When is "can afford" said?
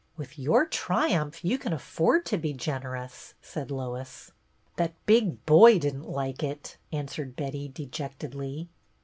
1.59-2.25